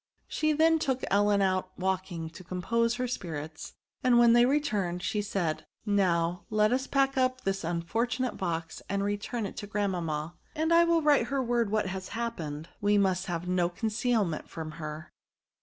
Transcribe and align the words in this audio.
She 0.27 0.51
then 0.51 0.79
took 0.79 1.03
Ellen 1.11 1.43
out 1.43 1.77
walking 1.77 2.31
to 2.31 2.43
compose 2.43 2.95
her 2.95 3.07
spirits; 3.07 3.73
and, 4.03 4.17
when 4.17 4.33
they 4.33 4.47
returned, 4.47 5.03
she 5.03 5.21
said, 5.21 5.63
Now 5.85 6.43
let 6.49 6.73
us 6.73 6.87
pack 6.87 7.19
up 7.19 7.41
this 7.41 7.63
unfortunate 7.63 8.35
box, 8.35 8.81
and 8.89 9.03
return 9.03 9.45
it 9.45 9.55
to 9.57 9.67
grandmamma, 9.67 10.33
and 10.55 10.73
I 10.73 10.85
will 10.85 11.03
write 11.03 11.27
her 11.27 11.43
word 11.43 11.67
of 11.67 11.73
what 11.73 11.85
has 11.85 12.07
happened; 12.17 12.67
we 12.81 12.97
must 12.97 13.27
have 13.27 13.47
no 13.47 13.69
concealment 13.69 14.49
from 14.49 14.71
her." 14.81 15.11